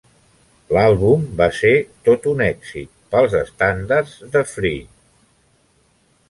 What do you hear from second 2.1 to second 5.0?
un èxit, pels estàndards de Free.